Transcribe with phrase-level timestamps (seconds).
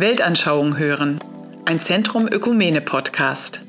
[0.00, 1.18] Weltanschauung hören.
[1.66, 3.60] Ein Zentrum Ökumene Podcast.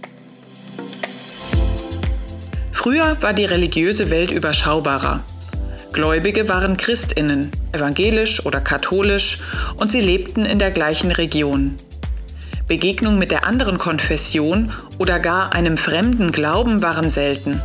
[2.71, 5.25] Früher war die religiöse Welt überschaubarer.
[5.91, 9.39] Gläubige waren Christinnen, evangelisch oder katholisch,
[9.75, 11.75] und sie lebten in der gleichen Region.
[12.66, 17.61] Begegnung mit der anderen Konfession oder gar einem fremden Glauben waren selten.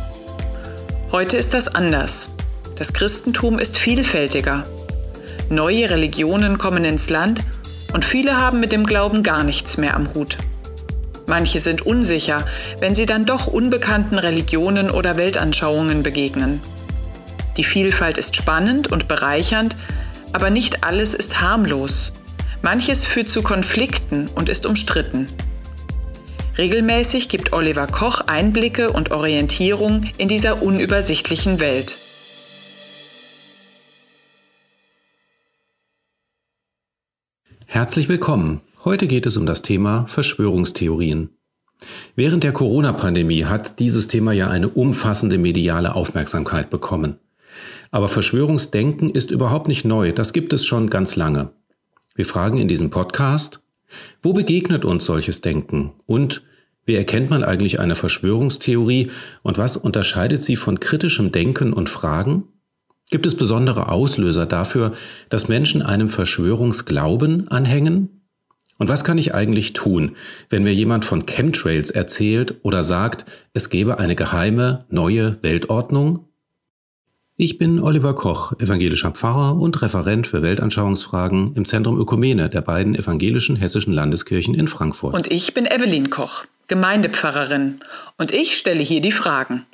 [1.13, 2.31] Heute ist das anders.
[2.77, 4.65] Das Christentum ist vielfältiger.
[5.49, 7.43] Neue Religionen kommen ins Land
[7.93, 10.37] und viele haben mit dem Glauben gar nichts mehr am Hut.
[11.25, 12.45] Manche sind unsicher,
[12.79, 16.61] wenn sie dann doch unbekannten Religionen oder Weltanschauungen begegnen.
[17.57, 19.75] Die Vielfalt ist spannend und bereichernd,
[20.31, 22.13] aber nicht alles ist harmlos.
[22.61, 25.27] Manches führt zu Konflikten und ist umstritten.
[26.57, 31.97] Regelmäßig gibt Oliver Koch Einblicke und Orientierung in dieser unübersichtlichen Welt.
[37.69, 38.61] Herzlich willkommen.
[38.85, 41.31] Heute geht es um das Thema Verschwörungstheorien.
[42.15, 47.19] Während der Corona-Pandemie hat dieses Thema ja eine umfassende mediale Aufmerksamkeit bekommen.
[47.91, 51.49] Aber Verschwörungsdenken ist überhaupt nicht neu, das gibt es schon ganz lange.
[52.15, 53.61] Wir fragen in diesem Podcast,
[54.23, 56.43] wo begegnet uns solches Denken und
[56.85, 59.11] wie erkennt man eigentlich eine Verschwörungstheorie
[59.43, 62.45] und was unterscheidet sie von kritischem Denken und Fragen?
[63.09, 64.93] Gibt es besondere Auslöser dafür,
[65.29, 68.17] dass Menschen einem Verschwörungsglauben anhängen?
[68.77, 70.15] Und was kann ich eigentlich tun,
[70.49, 76.27] wenn mir jemand von Chemtrails erzählt oder sagt, es gebe eine geheime neue Weltordnung?
[77.37, 82.95] Ich bin Oliver Koch, evangelischer Pfarrer und Referent für Weltanschauungsfragen im Zentrum Ökumene der beiden
[82.95, 85.13] evangelischen hessischen Landeskirchen in Frankfurt.
[85.13, 87.79] Und ich bin Evelyn Koch, Gemeindepfarrerin.
[88.17, 89.65] Und ich stelle hier die Fragen.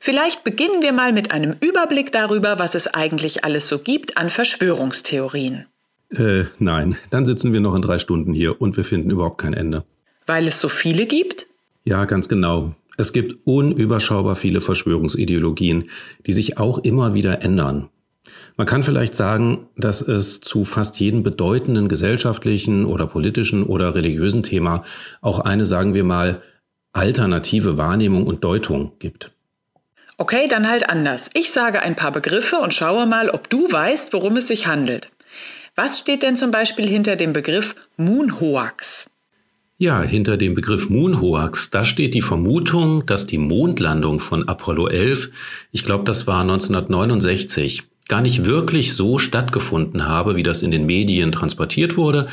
[0.00, 4.30] Vielleicht beginnen wir mal mit einem Überblick darüber, was es eigentlich alles so gibt an
[4.30, 5.66] Verschwörungstheorien.
[6.10, 9.54] Äh, nein, dann sitzen wir noch in drei Stunden hier und wir finden überhaupt kein
[9.54, 9.84] Ende.
[10.26, 11.46] Weil es so viele gibt?
[11.84, 12.74] Ja, ganz genau.
[12.96, 15.90] Es gibt unüberschaubar viele Verschwörungsideologien,
[16.26, 17.88] die sich auch immer wieder ändern.
[18.56, 24.42] Man kann vielleicht sagen, dass es zu fast jedem bedeutenden gesellschaftlichen oder politischen oder religiösen
[24.42, 24.82] Thema
[25.20, 26.42] auch eine, sagen wir mal,
[26.92, 29.30] alternative Wahrnehmung und Deutung gibt.
[30.20, 31.30] Okay, dann halt anders.
[31.34, 35.12] Ich sage ein paar Begriffe und schaue mal, ob du weißt, worum es sich handelt.
[35.76, 39.10] Was steht denn zum Beispiel hinter dem Begriff Moonhoax?
[39.76, 45.30] Ja, hinter dem Begriff Moonhoax, da steht die Vermutung, dass die Mondlandung von Apollo 11,
[45.70, 50.84] ich glaube, das war 1969, gar nicht wirklich so stattgefunden habe, wie das in den
[50.84, 52.26] Medien transportiert wurde,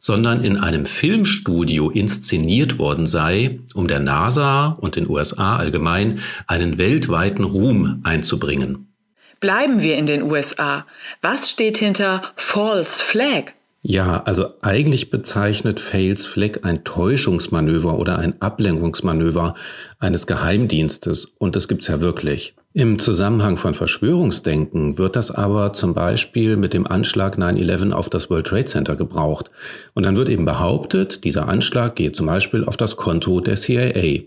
[0.00, 6.78] sondern in einem Filmstudio inszeniert worden sei, um der NASA und den USA allgemein einen
[6.78, 8.88] weltweiten Ruhm einzubringen.
[9.38, 10.84] Bleiben wir in den USA.
[11.22, 13.52] Was steht hinter False Flag?
[13.82, 19.54] Ja, also eigentlich bezeichnet Fails Fleck ein Täuschungsmanöver oder ein Ablenkungsmanöver
[19.98, 22.54] eines Geheimdienstes und das gibt's ja wirklich.
[22.72, 28.30] Im Zusammenhang von Verschwörungsdenken wird das aber zum Beispiel mit dem Anschlag 9-11 auf das
[28.30, 29.50] World Trade Center gebraucht.
[29.92, 34.20] Und dann wird eben behauptet, dieser Anschlag geht zum Beispiel auf das Konto der CIA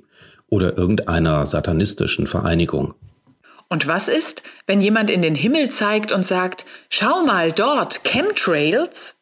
[0.50, 2.96] oder irgendeiner satanistischen Vereinigung.
[3.70, 9.16] Und was ist, wenn jemand in den Himmel zeigt und sagt, schau mal dort, Chemtrails?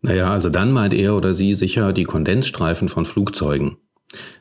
[0.00, 3.76] Naja, also dann meint er oder sie sicher die Kondensstreifen von Flugzeugen.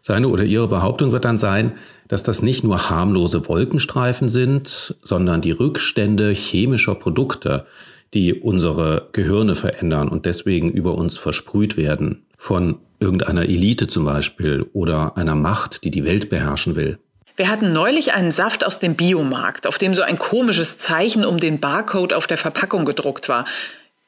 [0.01, 1.73] Seine oder ihre Behauptung wird dann sein,
[2.07, 7.65] dass das nicht nur harmlose Wolkenstreifen sind, sondern die Rückstände chemischer Produkte,
[8.13, 12.25] die unsere Gehirne verändern und deswegen über uns versprüht werden.
[12.37, 16.99] Von irgendeiner Elite zum Beispiel oder einer Macht, die die Welt beherrschen will.
[17.35, 21.39] Wir hatten neulich einen Saft aus dem Biomarkt, auf dem so ein komisches Zeichen um
[21.39, 23.45] den Barcode auf der Verpackung gedruckt war.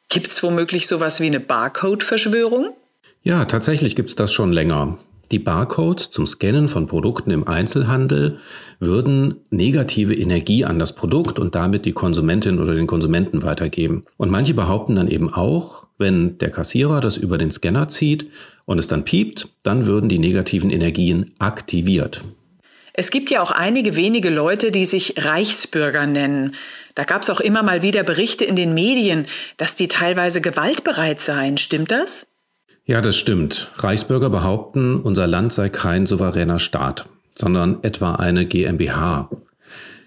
[0.10, 2.76] Gibt es womöglich sowas wie eine Barcode-Verschwörung?
[3.24, 5.00] Ja, tatsächlich gibt es das schon länger.
[5.32, 8.40] Die Barcodes zum Scannen von Produkten im Einzelhandel
[8.80, 14.04] würden negative Energie an das Produkt und damit die Konsumentin oder den Konsumenten weitergeben.
[14.18, 18.30] Und manche behaupten dann eben auch, wenn der Kassierer das über den Scanner zieht
[18.66, 22.22] und es dann piept, dann würden die negativen Energien aktiviert.
[22.94, 26.56] Es gibt ja auch einige wenige Leute, die sich Reichsbürger nennen.
[26.96, 29.28] Da gab es auch immer mal wieder Berichte in den Medien,
[29.58, 31.58] dass die teilweise gewaltbereit seien.
[31.58, 32.28] Stimmt das?
[32.88, 33.72] Ja, das stimmt.
[33.78, 39.32] Reichsbürger behaupten, unser Land sei kein souveräner Staat, sondern etwa eine GmbH.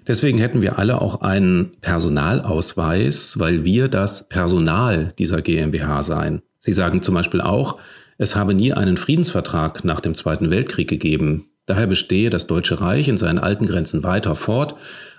[0.06, 6.42] Deswegen hätten wir alle auch einen Personalausweis, weil wir das Personal dieser GmbH seien.
[6.60, 7.78] Sie sagen zum Beispiel auch,
[8.16, 11.46] es habe nie einen Friedensvertrag nach dem Zweiten Weltkrieg gegeben.
[11.66, 14.76] Daher bestehe das Deutsche Reich in seinen alten Grenzen weiter fort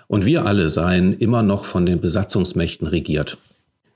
[0.08, 3.36] und wir alle seien immer noch von den Besatzungsmächten regiert.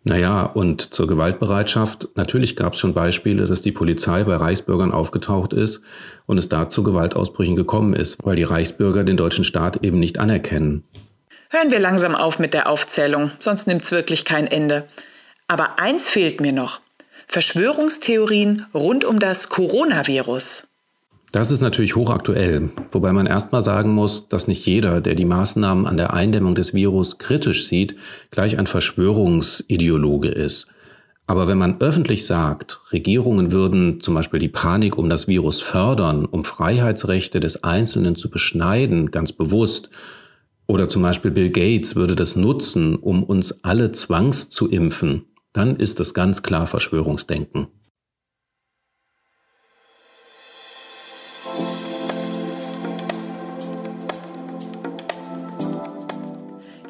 [0.06, 5.54] Naja, und zur Gewaltbereitschaft, natürlich gab es schon Beispiele, dass die Polizei bei Reichsbürgern aufgetaucht
[5.54, 5.80] ist
[6.26, 10.18] und es da zu Gewaltausbrüchen gekommen ist, weil die Reichsbürger den deutschen Staat eben nicht
[10.18, 10.84] anerkennen.
[11.48, 14.86] Hören wir langsam auf mit der Aufzählung, sonst nimmt es wirklich kein Ende.
[15.48, 16.80] Aber eins fehlt mir noch.
[17.26, 20.66] Verschwörungstheorien rund um das Coronavirus.
[21.34, 25.84] Das ist natürlich hochaktuell, wobei man erstmal sagen muss, dass nicht jeder, der die Maßnahmen
[25.84, 27.96] an der Eindämmung des Virus kritisch sieht,
[28.30, 30.68] gleich ein Verschwörungsideologe ist.
[31.26, 36.24] Aber wenn man öffentlich sagt, Regierungen würden zum Beispiel die Panik um das Virus fördern,
[36.24, 39.90] um Freiheitsrechte des Einzelnen zu beschneiden, ganz bewusst,
[40.68, 45.74] oder zum Beispiel Bill Gates würde das nutzen, um uns alle zwangs zu impfen, dann
[45.74, 47.66] ist das ganz klar Verschwörungsdenken.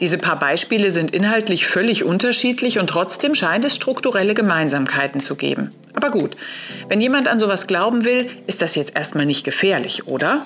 [0.05, 5.71] Diese paar Beispiele sind inhaltlich völlig unterschiedlich und trotzdem scheint es strukturelle Gemeinsamkeiten zu geben.
[5.95, 6.37] Aber gut,
[6.89, 10.43] wenn jemand an sowas glauben will, ist das jetzt erstmal nicht gefährlich, oder?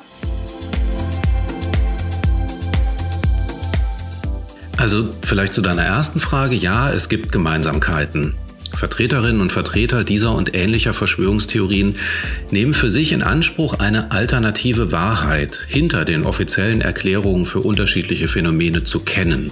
[4.77, 8.37] Also vielleicht zu deiner ersten Frage, ja, es gibt Gemeinsamkeiten.
[8.79, 11.97] Vertreterinnen und Vertreter dieser und ähnlicher Verschwörungstheorien
[12.53, 18.85] nehmen für sich in Anspruch, eine alternative Wahrheit hinter den offiziellen Erklärungen für unterschiedliche Phänomene
[18.85, 19.51] zu kennen.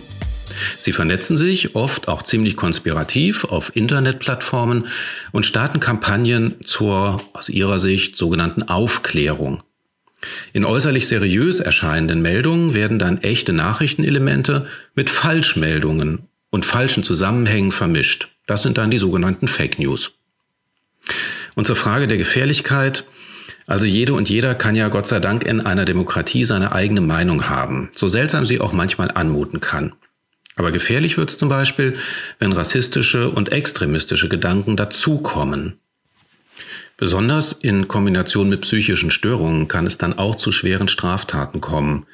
[0.78, 4.86] Sie vernetzen sich, oft auch ziemlich konspirativ, auf Internetplattformen
[5.32, 9.60] und starten Kampagnen zur, aus ihrer Sicht, sogenannten Aufklärung.
[10.52, 18.35] In äußerlich seriös erscheinenden Meldungen werden dann echte Nachrichtenelemente mit Falschmeldungen und falschen Zusammenhängen vermischt.
[18.46, 20.12] Das sind dann die sogenannten Fake News.
[21.54, 23.04] Und zur Frage der Gefährlichkeit.
[23.66, 27.48] Also jede und jeder kann ja Gott sei Dank in einer Demokratie seine eigene Meinung
[27.48, 29.92] haben, so seltsam sie auch manchmal anmuten kann.
[30.54, 31.98] Aber gefährlich wird es zum Beispiel,
[32.38, 35.78] wenn rassistische und extremistische Gedanken dazukommen.
[36.96, 42.06] Besonders in Kombination mit psychischen Störungen kann es dann auch zu schweren Straftaten kommen.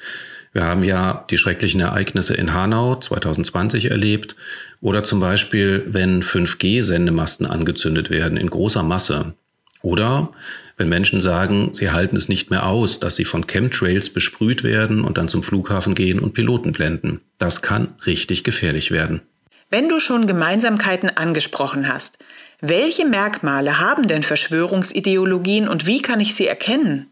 [0.52, 4.34] Wir haben ja die schrecklichen Ereignisse in Hanau 2020 erlebt
[4.82, 9.32] oder zum Beispiel, wenn 5G-Sendemasten angezündet werden in großer Masse.
[9.80, 10.32] Oder
[10.76, 15.04] wenn Menschen sagen, sie halten es nicht mehr aus, dass sie von Chemtrails besprüht werden
[15.04, 17.20] und dann zum Flughafen gehen und Piloten blenden.
[17.38, 19.22] Das kann richtig gefährlich werden.
[19.70, 22.18] Wenn du schon Gemeinsamkeiten angesprochen hast,
[22.60, 27.06] welche Merkmale haben denn Verschwörungsideologien und wie kann ich sie erkennen?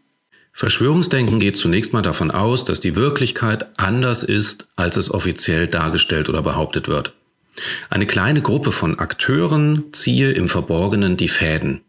[0.53, 6.27] Verschwörungsdenken geht zunächst mal davon aus, dass die Wirklichkeit anders ist, als es offiziell dargestellt
[6.27, 7.13] oder behauptet wird.
[7.89, 11.81] Eine kleine Gruppe von Akteuren ziehe im Verborgenen die Fäden.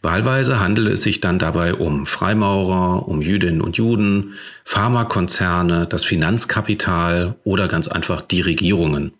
[0.00, 4.34] Wahlweise handele es sich dann dabei um Freimaurer, um Jüdinnen und Juden,
[4.64, 9.12] Pharmakonzerne, das Finanzkapital oder ganz einfach die Regierungen.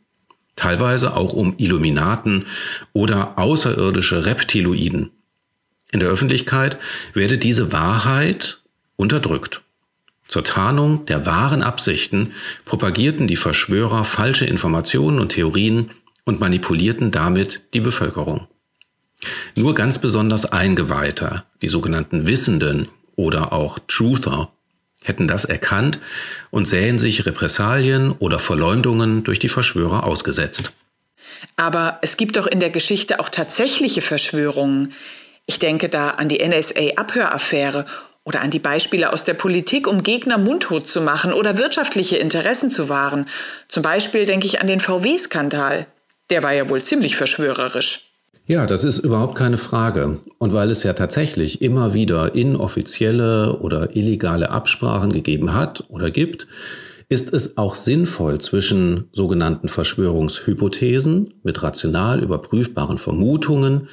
[0.57, 2.47] Teilweise auch um Illuminaten
[2.93, 5.11] oder außerirdische Reptiloiden.
[5.93, 6.79] In der Öffentlichkeit
[7.15, 8.63] werde diese Wahrheit
[8.97, 9.63] unterdrückt.
[10.29, 12.33] Zur Tarnung der wahren Absichten
[12.65, 15.91] propagierten die Verschwörer falsche Informationen und Theorien
[16.25, 18.47] und manipulierten damit die Bevölkerung.
[19.57, 24.51] Nur ganz besonders Eingeweihte, die sogenannten Wissenden oder auch Truther,
[25.03, 25.99] hätten das erkannt
[26.51, 30.73] und sähen sich Repressalien oder Verleumdungen durch die Verschwörer ausgesetzt.
[31.57, 34.93] Aber es gibt doch in der Geschichte auch tatsächliche Verschwörungen.
[35.47, 37.87] Ich denke da an die NSA-Abhöraffäre
[38.25, 42.71] oder an die Beispiele aus der Politik, um Gegner mundtot zu machen oder wirtschaftliche Interessen
[42.71, 43.27] zu wahren.
[43.69, 45.87] Zum Beispiel denke ich an den VW-Skandal.
[46.31, 48.13] Der war ja wohl ziemlich verschwörerisch.
[48.47, 50.19] Ja, das ist überhaupt keine Frage.
[50.39, 56.49] Und weil es ja tatsächlich immer wieder inoffizielle oder illegale Absprachen gegeben hat oder gibt,
[57.09, 63.89] ist es auch sinnvoll, zwischen sogenannten Verschwörungshypothesen mit rational überprüfbaren Vermutungen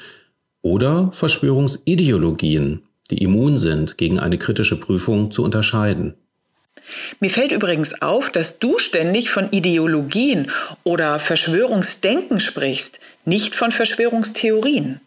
[0.61, 6.15] oder Verschwörungsideologien, die immun sind gegen eine kritische Prüfung, zu unterscheiden.
[7.19, 10.49] Mir fällt übrigens auf, dass du ständig von Ideologien
[10.83, 15.01] oder Verschwörungsdenken sprichst, nicht von Verschwörungstheorien.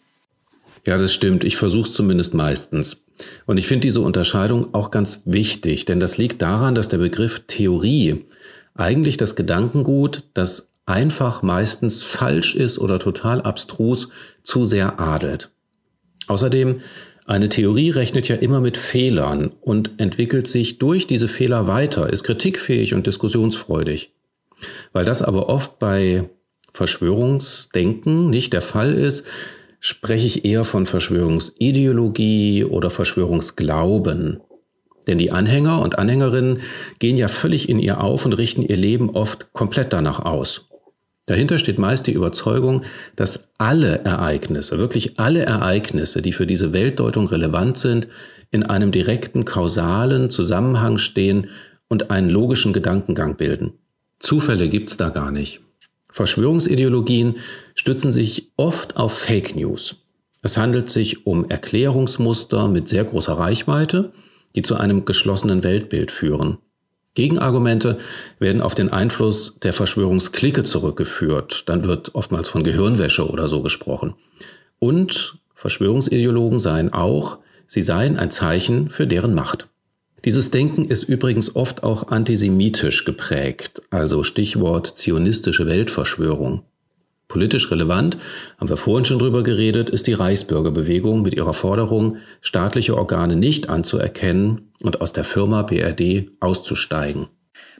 [0.86, 1.44] Ja, das stimmt.
[1.44, 3.04] Ich versuche es zumindest meistens.
[3.46, 7.42] Und ich finde diese Unterscheidung auch ganz wichtig, denn das liegt daran, dass der Begriff
[7.46, 8.24] Theorie
[8.74, 14.08] eigentlich das Gedankengut, das einfach meistens falsch ist oder total abstrus,
[14.42, 15.50] zu sehr adelt.
[16.26, 16.80] Außerdem,
[17.24, 22.24] eine Theorie rechnet ja immer mit Fehlern und entwickelt sich durch diese Fehler weiter, ist
[22.24, 24.12] kritikfähig und diskussionsfreudig.
[24.92, 26.28] Weil das aber oft bei
[26.72, 29.24] Verschwörungsdenken nicht der Fall ist,
[29.78, 34.40] spreche ich eher von Verschwörungsideologie oder Verschwörungsglauben.
[35.06, 36.60] Denn die Anhänger und Anhängerinnen
[36.98, 40.68] gehen ja völlig in ihr auf und richten ihr Leben oft komplett danach aus.
[41.26, 42.82] Dahinter steht meist die Überzeugung,
[43.14, 48.08] dass alle Ereignisse, wirklich alle Ereignisse, die für diese Weltdeutung relevant sind,
[48.50, 51.48] in einem direkten kausalen Zusammenhang stehen
[51.88, 53.72] und einen logischen Gedankengang bilden.
[54.18, 55.60] Zufälle gibt's da gar nicht.
[56.10, 57.36] Verschwörungsideologien
[57.74, 59.96] stützen sich oft auf Fake News.
[60.42, 64.12] Es handelt sich um Erklärungsmuster mit sehr großer Reichweite,
[64.54, 66.58] die zu einem geschlossenen Weltbild führen.
[67.14, 67.98] Gegenargumente
[68.38, 71.68] werden auf den Einfluss der Verschwörungsklicke zurückgeführt.
[71.68, 74.14] Dann wird oftmals von Gehirnwäsche oder so gesprochen.
[74.78, 79.68] Und Verschwörungsideologen seien auch, sie seien ein Zeichen für deren Macht.
[80.24, 86.62] Dieses Denken ist übrigens oft auch antisemitisch geprägt, also Stichwort zionistische Weltverschwörung.
[87.32, 88.18] Politisch relevant,
[88.58, 93.70] haben wir vorhin schon drüber geredet, ist die Reichsbürgerbewegung mit ihrer Forderung, staatliche Organe nicht
[93.70, 97.28] anzuerkennen und aus der Firma BRD auszusteigen.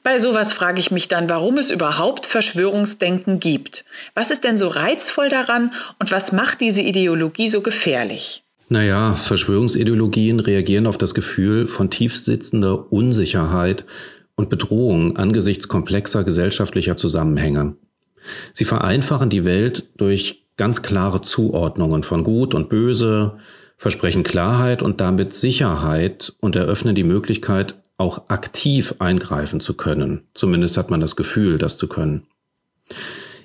[0.03, 3.85] Bei sowas frage ich mich dann, warum es überhaupt Verschwörungsdenken gibt.
[4.15, 8.45] Was ist denn so reizvoll daran und was macht diese Ideologie so gefährlich?
[8.71, 13.85] Naja, Verschwörungsideologien reagieren auf das Gefühl von tiefsitzender Unsicherheit
[14.35, 17.77] und Bedrohung angesichts komplexer gesellschaftlicher Zusammenhänge.
[18.53, 23.39] Sie vereinfachen die Welt durch ganz klare Zuordnungen von Gut und Böse,
[23.79, 30.23] versprechen Klarheit und damit Sicherheit und eröffnen die Möglichkeit, auch aktiv eingreifen zu können.
[30.35, 32.27] Zumindest hat man das Gefühl, das zu können.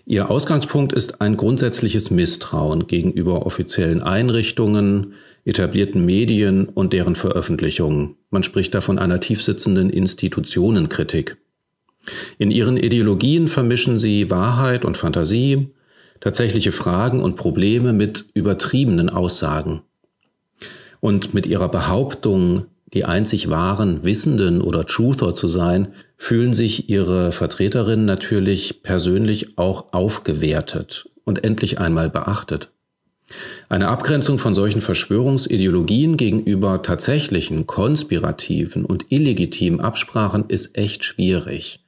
[0.05, 8.15] Ihr Ausgangspunkt ist ein grundsätzliches Misstrauen gegenüber offiziellen Einrichtungen, etablierten Medien und deren Veröffentlichungen.
[8.29, 11.38] Man spricht da von einer tiefsitzenden Institutionenkritik.
[12.37, 15.69] In ihren Ideologien vermischen sie Wahrheit und Fantasie,
[16.19, 19.81] tatsächliche Fragen und Probleme mit übertriebenen Aussagen.
[20.99, 27.31] Und mit ihrer Behauptung, die einzig wahren Wissenden oder Truther zu sein, fühlen sich ihre
[27.31, 32.71] Vertreterinnen natürlich persönlich auch aufgewertet und endlich einmal beachtet.
[33.67, 41.83] Eine Abgrenzung von solchen Verschwörungsideologien gegenüber tatsächlichen, konspirativen und illegitimen Absprachen ist echt schwierig.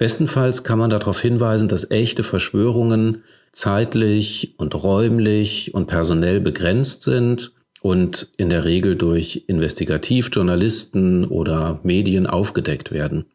[0.00, 7.52] Bestenfalls kann man darauf hinweisen, dass echte Verschwörungen zeitlich und räumlich und personell begrenzt sind
[7.82, 13.26] und in der Regel durch Investigativjournalisten oder Medien aufgedeckt werden.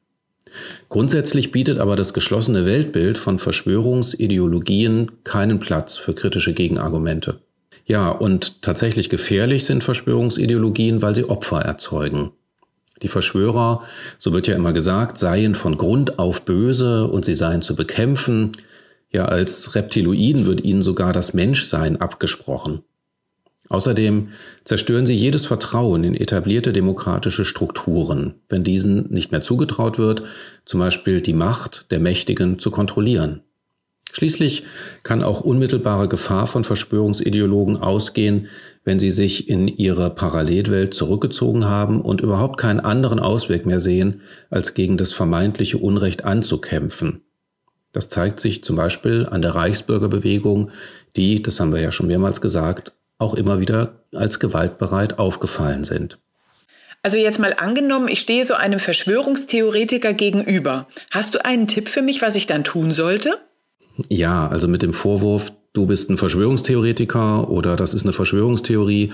[0.89, 7.41] Grundsätzlich bietet aber das geschlossene Weltbild von Verschwörungsideologien keinen Platz für kritische Gegenargumente.
[7.85, 12.31] Ja, und tatsächlich gefährlich sind Verschwörungsideologien, weil sie Opfer erzeugen.
[13.01, 13.83] Die Verschwörer,
[14.17, 18.53] so wird ja immer gesagt, seien von Grund auf böse und sie seien zu bekämpfen.
[19.11, 22.83] Ja, als Reptiloiden wird ihnen sogar das Menschsein abgesprochen.
[23.67, 24.29] Außerdem
[24.63, 30.23] zerstören sie jedes Vertrauen in etablierte demokratische Strukturen, wenn diesen nicht mehr zugetraut wird,
[30.65, 33.41] zum Beispiel die Macht der Mächtigen zu kontrollieren.
[34.15, 34.63] Schließlich
[35.03, 38.47] kann auch unmittelbare Gefahr von Verschwörungsideologen ausgehen,
[38.85, 44.21] wenn sie sich in ihre Parallelwelt zurückgezogen haben und überhaupt keinen anderen Ausweg mehr sehen,
[44.49, 47.23] als gegen das vermeintliche Unrecht anzukämpfen.
[47.91, 50.71] Das zeigt sich zum Beispiel an der Reichsbürgerbewegung,
[51.17, 56.19] die, das haben wir ja schon mehrmals gesagt, auch immer wieder als gewaltbereit aufgefallen sind.
[57.03, 60.87] Also jetzt mal angenommen, ich stehe so einem Verschwörungstheoretiker gegenüber.
[61.11, 63.44] Hast du einen Tipp für mich, was ich dann tun sollte?
[64.09, 69.11] Ja, also mit dem Vorwurf, du bist ein Verschwörungstheoretiker oder das ist eine Verschwörungstheorie,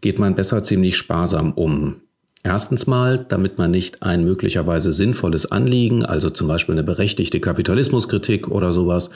[0.00, 2.00] geht man besser ziemlich sparsam um.
[2.46, 8.48] Erstens mal, damit man nicht ein möglicherweise sinnvolles Anliegen, also zum Beispiel eine berechtigte Kapitalismuskritik
[8.48, 9.08] oder sowas,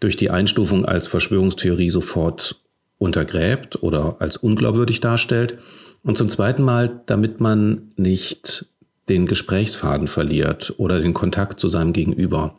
[0.00, 2.62] durch die Einstufung als Verschwörungstheorie sofort
[2.96, 5.58] untergräbt oder als unglaubwürdig darstellt.
[6.02, 8.66] Und zum zweiten Mal, damit man nicht
[9.10, 12.54] den Gesprächsfaden verliert oder den Kontakt zu seinem Gegenüber.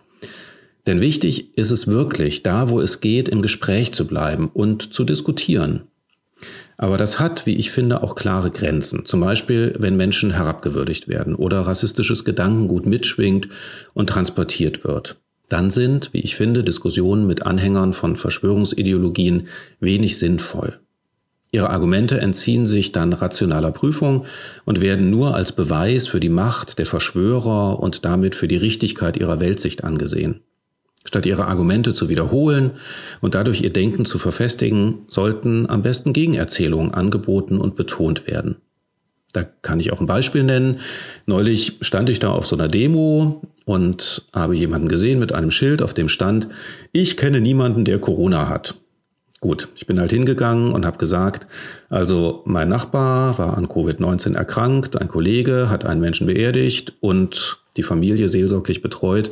[0.87, 5.03] Denn wichtig ist es wirklich, da wo es geht, im Gespräch zu bleiben und zu
[5.03, 5.83] diskutieren.
[6.77, 9.05] Aber das hat, wie ich finde, auch klare Grenzen.
[9.05, 13.49] Zum Beispiel, wenn Menschen herabgewürdigt werden oder rassistisches Gedankengut mitschwingt
[13.93, 15.17] und transportiert wird.
[15.49, 19.47] Dann sind, wie ich finde, Diskussionen mit Anhängern von Verschwörungsideologien
[19.79, 20.79] wenig sinnvoll.
[21.51, 24.25] Ihre Argumente entziehen sich dann rationaler Prüfung
[24.63, 29.17] und werden nur als Beweis für die Macht der Verschwörer und damit für die Richtigkeit
[29.17, 30.39] ihrer Weltsicht angesehen.
[31.03, 32.71] Statt ihre Argumente zu wiederholen
[33.21, 38.57] und dadurch ihr Denken zu verfestigen, sollten am besten Gegenerzählungen angeboten und betont werden.
[39.33, 40.79] Da kann ich auch ein Beispiel nennen.
[41.25, 45.81] Neulich stand ich da auf so einer Demo und habe jemanden gesehen mit einem Schild,
[45.81, 46.49] auf dem stand,
[46.91, 48.75] ich kenne niemanden, der Corona hat.
[49.39, 51.47] Gut, ich bin halt hingegangen und habe gesagt,
[51.89, 57.83] also mein Nachbar war an Covid-19 erkrankt, ein Kollege hat einen Menschen beerdigt und die
[57.83, 59.31] Familie seelsorglich betreut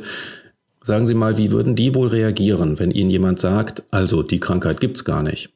[0.90, 4.80] Sagen Sie mal, wie würden die wohl reagieren, wenn Ihnen jemand sagt, also die Krankheit
[4.80, 5.50] gibt's gar nicht?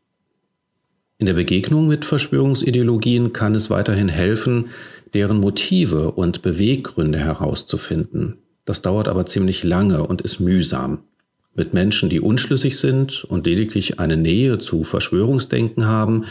[1.19, 4.67] In der Begegnung mit Verschwörungsideologien kann es weiterhin helfen,
[5.12, 8.38] deren Motive und Beweggründe herauszufinden.
[8.64, 11.00] Das dauert aber ziemlich lange und ist mühsam.
[11.57, 16.26] Mit Menschen, die unschlüssig sind und lediglich eine Nähe zu Verschwörungsdenken haben,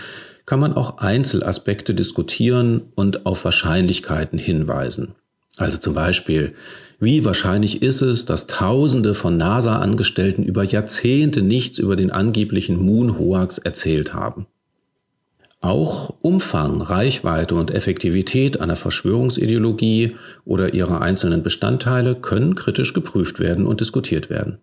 [0.45, 5.15] kann man auch Einzelaspekte diskutieren und auf Wahrscheinlichkeiten hinweisen.
[5.57, 6.55] Also zum Beispiel,
[7.03, 13.57] wie wahrscheinlich ist es, dass Tausende von NASA-Angestellten über Jahrzehnte nichts über den angeblichen Moon-Hoax
[13.59, 14.47] erzählt haben?
[15.59, 23.65] Auch Umfang, Reichweite und Effektivität einer Verschwörungsideologie oder ihrer einzelnen Bestandteile können kritisch geprüft werden
[23.65, 24.57] und diskutiert werden.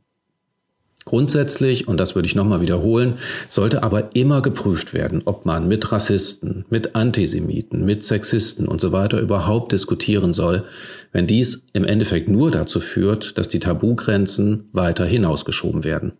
[1.06, 3.14] Grundsätzlich, und das würde ich nochmal wiederholen,
[3.48, 8.92] sollte aber immer geprüft werden, ob man mit Rassisten, mit Antisemiten, mit Sexisten und so
[8.92, 10.64] weiter überhaupt diskutieren soll,
[11.12, 16.12] wenn dies im Endeffekt nur dazu führt, dass die Tabugrenzen weiter hinausgeschoben werden.